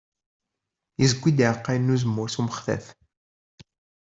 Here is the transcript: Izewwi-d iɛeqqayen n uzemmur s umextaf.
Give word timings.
Izewwi-d 1.03 1.39
iɛeqqayen 1.45 1.89
n 1.91 1.93
uzemmur 1.95 2.29
s 2.29 2.35
umextaf. 2.39 2.85